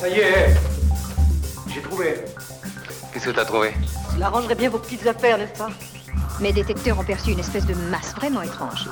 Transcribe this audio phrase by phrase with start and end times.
[0.00, 0.56] Ça y est,
[1.74, 2.14] j'ai trouvé.
[3.12, 3.72] Qu'est-ce que t'as trouvé?
[4.14, 5.68] Cela arrangerait bien vos petites affaires, n'est-ce pas?
[6.40, 8.88] Mes détecteurs ont perçu une espèce de masse vraiment étrange.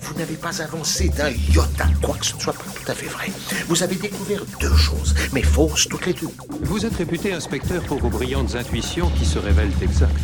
[0.00, 3.06] Vous n'avez pas avancé d'un iota, quoi que ce ne soit pas tout à fait
[3.06, 3.28] vrai.
[3.68, 6.34] Vous avez découvert deux choses, mais fausses toutes les deux.
[6.62, 10.18] Vous êtes réputé inspecteur pour vos brillantes intuitions qui se révèlent exactes.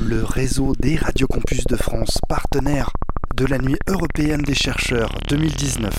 [0.00, 2.88] Le réseau des radiocampus de France, partenaire
[3.34, 5.92] de la Nuit européenne des chercheurs 2019.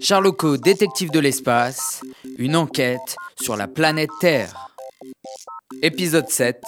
[0.00, 2.02] Charloco, détective de l'espace,
[2.38, 4.70] une enquête sur la planète Terre.
[5.82, 6.62] Épisode 7,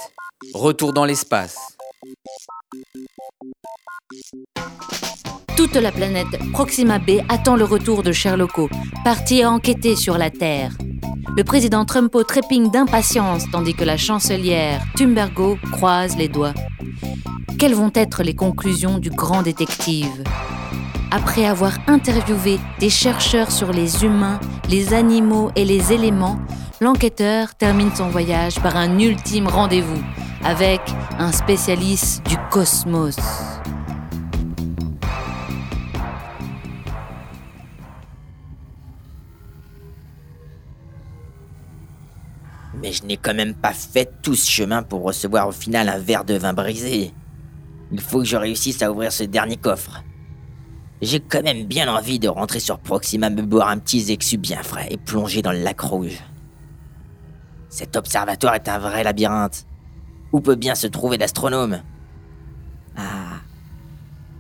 [0.55, 1.57] Retour dans l'espace.
[5.57, 8.69] Toute la planète Proxima B attend le retour de Sherlocko,
[9.05, 10.73] parti enquêter sur la Terre.
[11.37, 16.55] Le président Trumpo trépigne d'impatience tandis que la chancelière Thumbergo croise les doigts.
[17.59, 20.25] Quelles vont être les conclusions du grand détective?
[21.11, 26.39] Après avoir interviewé des chercheurs sur les humains, les animaux et les éléments,
[26.83, 30.03] l'enquêteur termine son voyage par un ultime rendez-vous
[30.45, 30.83] avec
[31.19, 33.17] un spécialiste du cosmos.
[42.83, 45.99] Mais je n'ai quand même pas fait tout ce chemin pour recevoir au final un
[45.99, 47.15] verre de vin brisé.
[47.91, 50.03] Il faut que je réussisse à ouvrir ce dernier coffre.
[51.01, 54.63] J'ai quand même bien envie de rentrer sur Proxima me boire un petit Zexu bien
[54.65, 56.19] frais et plonger dans le lac rouge.
[57.69, 59.65] Cet observatoire est un vrai labyrinthe.
[60.33, 61.83] Où peut bien se trouver l'astronome?
[62.97, 63.41] Ah,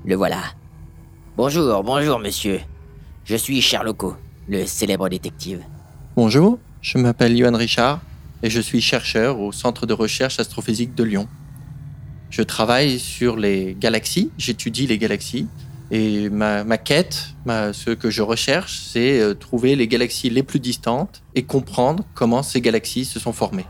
[0.04, 0.42] le voilà.
[1.36, 2.60] Bonjour, bonjour, monsieur.
[3.24, 4.16] Je suis Sherlocko,
[4.48, 5.62] le célèbre détective.
[6.16, 8.00] Bonjour, je m'appelle Yohan Richard
[8.42, 11.28] et je suis chercheur au Centre de recherche astrophysique de Lyon.
[12.30, 15.46] Je travaille sur les galaxies, j'étudie les galaxies
[15.90, 21.22] et ma, quête, ce que je recherche, c'est euh, trouver les galaxies les plus distantes
[21.34, 23.64] et comprendre comment ces galaxies se sont formées.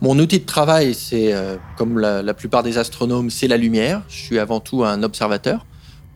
[0.00, 4.02] Mon outil de travail, c'est, euh, comme la, la plupart des astronomes, c'est la lumière.
[4.08, 5.64] Je suis avant tout un observateur.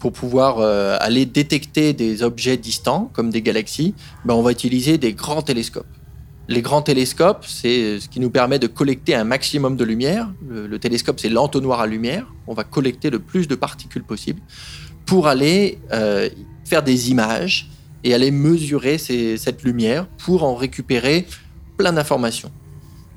[0.00, 4.98] Pour pouvoir euh, aller détecter des objets distants, comme des galaxies, ben, on va utiliser
[4.98, 5.86] des grands télescopes.
[6.48, 10.32] Les grands télescopes, c'est ce qui nous permet de collecter un maximum de lumière.
[10.48, 12.26] Le, le télescope, c'est l'entonnoir à lumière.
[12.46, 14.40] On va collecter le plus de particules possible
[15.06, 16.28] pour aller euh,
[16.64, 17.70] faire des images
[18.04, 21.26] et aller mesurer cette lumière pour en récupérer
[21.76, 22.50] plein d'informations.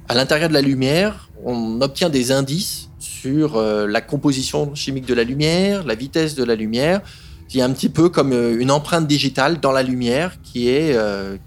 [0.07, 5.13] À l'intérieur de la lumière, on obtient des indices sur euh, la composition chimique de
[5.13, 7.01] la lumière, la vitesse de la lumière.
[7.51, 10.69] Il y a un petit peu comme euh, une empreinte digitale dans la lumière qui
[10.69, 10.95] est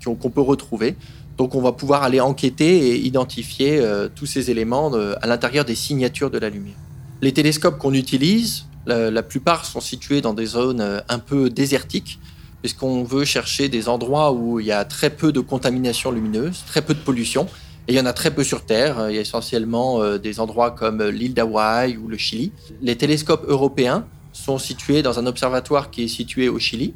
[0.04, 0.97] qu'on peut retrouver.
[1.38, 3.82] Donc on va pouvoir aller enquêter et identifier
[4.14, 6.76] tous ces éléments à l'intérieur des signatures de la lumière.
[7.22, 12.19] Les télescopes qu'on utilise, la, plupart sont situés dans des zones euh, un peu désertiques,
[12.60, 16.82] puisqu'on veut chercher des endroits où il y a très peu de contamination lumineuse, très
[16.82, 17.47] peu de pollution,
[17.88, 19.09] et il y en a très peu sur Terre.
[19.09, 22.53] Il y a essentiellement euh, des endroits comme euh, l'île d'Hawaï ou le Chili.
[22.81, 26.94] Les télescopes européens sont situés dans un observatoire qui est situé au Chili.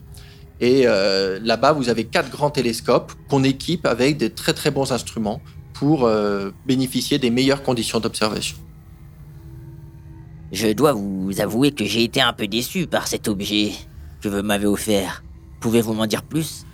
[0.59, 5.43] Et là-bas, vous avez quatre grands télescopes qu'on équipe avec des très très bons instruments
[5.75, 6.11] pour
[6.65, 8.57] bénéficier des meilleures conditions d'observation.
[10.53, 13.73] Je dois vous avouer que j'ai été un peu déçu par cet objet
[14.21, 15.25] que vous m'avez offert.
[15.61, 16.65] Pouvez-vous m'en dire plus?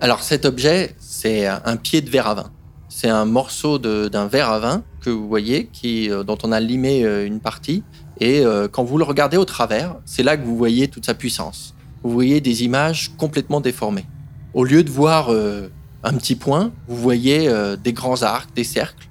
[0.00, 2.50] Alors cet objet, c'est un pied de verre à vin.
[2.88, 6.60] C'est un morceau d'un verre à vin que vous voyez, qui, euh, dont on a
[6.60, 7.82] limé euh, une partie.
[8.18, 11.14] Et euh, quand vous le regardez au travers, c'est là que vous voyez toute sa
[11.14, 11.74] puissance.
[12.02, 14.06] Vous voyez des images complètement déformées.
[14.54, 17.48] Au lieu de voir un petit point, vous voyez
[17.82, 19.08] des grands arcs, des cercles.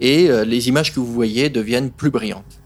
[0.00, 2.61] Et les images que vous voyez deviennent plus brillantes.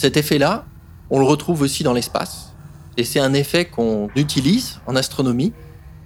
[0.00, 0.64] Cet effet-là,
[1.10, 2.54] on le retrouve aussi dans l'espace.
[2.96, 5.52] Et c'est un effet qu'on utilise en astronomie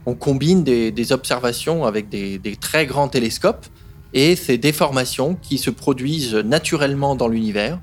[0.05, 3.66] on combine des, observations avec des, très grands télescopes
[4.12, 7.78] et ces déformations qui se produisent naturellement dans l'univers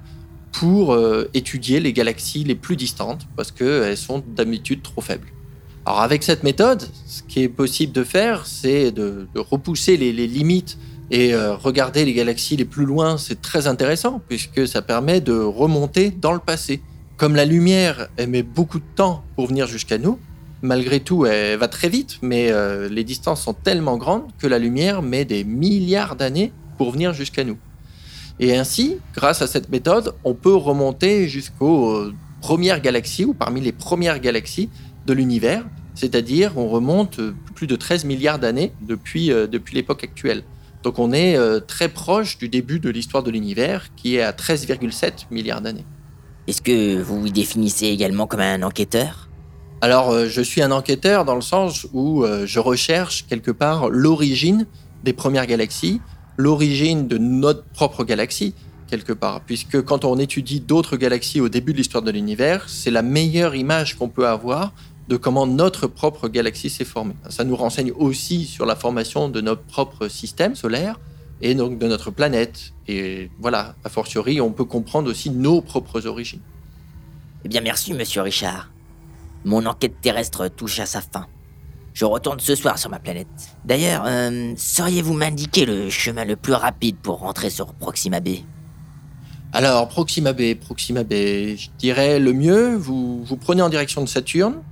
[0.52, 5.30] pour euh, étudier les galaxies les plus distantes parce qu'elles sont d'habitude trop faibles.
[5.86, 10.78] Alors avec cette méthode, ce qui est possible de faire, c'est de, repousser les limites
[11.12, 15.34] et euh, regarder les galaxies les plus loin, c'est très intéressant puisque ça permet de
[15.34, 16.82] remonter dans le passé.
[17.18, 20.18] Comme la lumière, elle met beaucoup de temps pour venir jusqu'à nous,
[20.62, 24.58] malgré tout, elle va très vite, mais euh, les distances sont tellement grandes que la
[24.58, 27.58] lumière met des milliards d'années pour venir jusqu'à nous.
[28.40, 33.60] Et ainsi, grâce à cette méthode, on peut remonter jusqu'aux euh, premières galaxies ou parmi
[33.60, 34.70] les premières galaxies
[35.06, 37.20] de l'univers, c'est-à-dire on remonte
[37.54, 40.44] plus de 13 milliards d'années depuis, depuis l'époque actuelle.
[40.84, 44.32] Donc on est euh, très proche du début de l'histoire de l'univers qui est à
[44.32, 45.86] 13,7 milliards d'années.
[46.48, 49.30] Est-ce que vous vous définissez également comme un enquêteur?
[49.82, 53.90] Alors, euh, je suis un enquêteur dans le sens où euh, je recherche quelque part
[53.90, 54.68] l'origine
[55.04, 56.02] des premières galaxies,
[56.38, 58.54] l'origine de notre propre galaxie,
[58.88, 59.42] quelque part.
[59.42, 63.56] Puisque quand on étudie d'autres galaxies au début de l'histoire de l'univers, c'est la meilleure
[63.56, 64.74] image qu'on peut avoir
[65.12, 67.16] de comment notre propre galaxie s'est formée.
[67.30, 71.02] Ça nous renseigne aussi sur la formation de notre propre système solaire
[71.42, 72.72] et donc de notre planète.
[72.88, 76.40] Et voilà, a fortiori, on peut comprendre aussi nos propres origines.
[77.44, 78.72] Eh bien, merci, monsieur Richard.
[79.44, 81.28] Mon enquête terrestre touche à sa fin.
[81.94, 83.28] Je retourne ce soir sur ma planète.
[83.66, 88.30] D'ailleurs, euh, sauriez-vous m'indiquer le chemin le plus rapide pour rentrer sur Proxima B?
[89.52, 94.08] Alors, Proxima B, Proxima B, je dirais le mieux, vous, vous prenez en direction de
[94.08, 94.64] Saturne,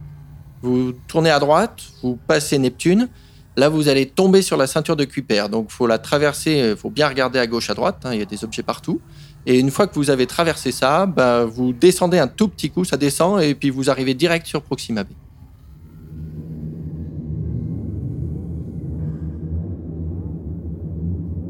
[0.62, 3.08] vous tournez à droite, vous passez Neptune,
[3.56, 6.76] là vous allez tomber sur la ceinture de Kuiper, donc il faut la traverser, il
[6.76, 9.00] faut bien regarder à gauche, à droite, hein, il y a des objets partout.
[9.46, 12.84] Et une fois que vous avez traversé ça, bah, vous descendez un tout petit coup,
[12.84, 15.08] ça descend, et puis vous arrivez direct sur Proxima B.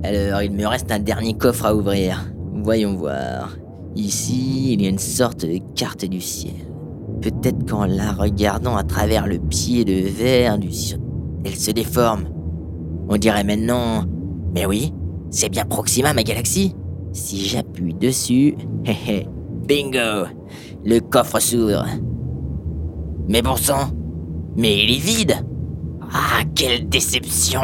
[0.03, 2.31] Alors, il me reste un dernier coffre à ouvrir.
[2.53, 3.57] Voyons voir.
[3.95, 6.55] Ici, il y a une sorte de carte du ciel.
[7.21, 11.01] Peut-être qu'en la regardant à travers le pied de verre du ciel,
[11.43, 12.25] elle se déforme.
[13.09, 14.03] On dirait maintenant...
[14.53, 14.93] Mais oui,
[15.29, 16.75] c'est bien Proxima, ma galaxie.
[17.11, 18.55] Si j'appuie dessus...
[19.67, 20.27] bingo
[20.85, 21.85] Le coffre s'ouvre.
[23.27, 23.91] Mais bon sang
[24.55, 25.33] Mais il est vide
[26.11, 27.61] Ah, quelle déception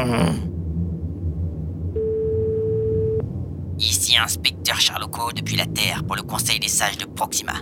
[3.79, 7.53] Ici inspecteur Charloco depuis la Terre pour le Conseil des Sages de Proxima.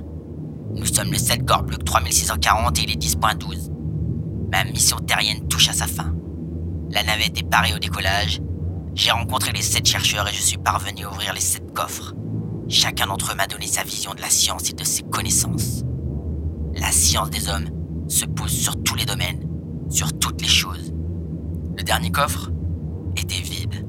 [0.75, 3.69] Nous sommes le 7 Gorbluc 3640 et il est 10.12.
[4.51, 6.15] Ma mission terrienne touche à sa fin.
[6.89, 8.41] La navette est parée au décollage.
[8.95, 12.13] J'ai rencontré les 7 chercheurs et je suis parvenu à ouvrir les 7 coffres.
[12.69, 15.83] Chacun d'entre eux m'a donné sa vision de la science et de ses connaissances.
[16.75, 17.69] La science des hommes
[18.07, 19.47] se pose sur tous les domaines,
[19.89, 20.93] sur toutes les choses.
[21.77, 22.51] Le dernier coffre
[23.15, 23.87] était vide.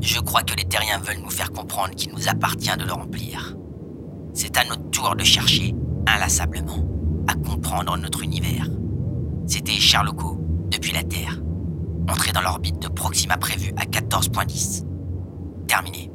[0.00, 3.56] Je crois que les terriens veulent nous faire comprendre qu'il nous appartient de le remplir.
[4.34, 5.74] C'est à notre tour de chercher,
[6.14, 6.84] inlassablement,
[7.26, 8.68] à comprendre notre univers.
[9.46, 10.38] C'était Charloco,
[10.70, 11.40] depuis la Terre.
[12.08, 14.84] Entré dans l'orbite de Proxima prévue à 14.10.
[15.66, 16.10] Terminé.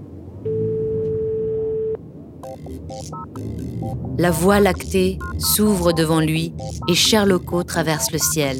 [4.17, 6.53] La voie lactée s'ouvre devant lui
[6.87, 8.57] et Sherlocko traverse le ciel.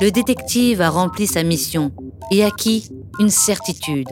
[0.00, 1.92] Le détective a rempli sa mission
[2.30, 4.08] et acquis une certitude.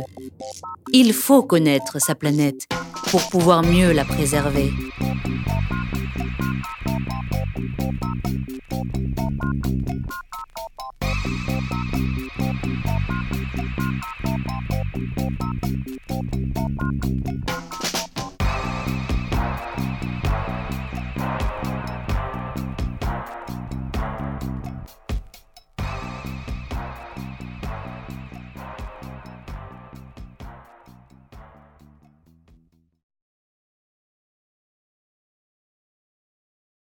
[0.93, 2.67] Il faut connaître sa planète
[3.11, 4.73] pour pouvoir mieux la préserver.